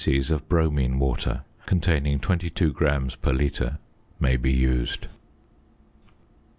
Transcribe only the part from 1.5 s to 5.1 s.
(containing 22 grams per litre) may be used.